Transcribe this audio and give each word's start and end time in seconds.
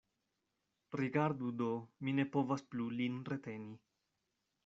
Rigardu 1.01 1.49
do, 1.59 1.67
mi 2.07 2.15
ne 2.21 2.25
povas 2.37 2.65
plu 2.73 2.89
lin 3.01 3.21
reteni. 3.35 3.71